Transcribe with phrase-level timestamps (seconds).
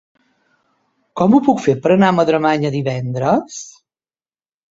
[1.19, 3.59] Com ho puc fer per anar a Madremanya divendres?